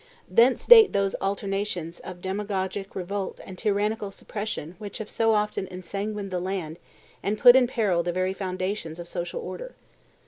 [0.27, 6.31] Thence date those alternations of demagogic revolt and tyrannical suppression which have so often ensanguined
[6.31, 6.79] the land
[7.21, 9.75] and put in peril the very foundations of social order.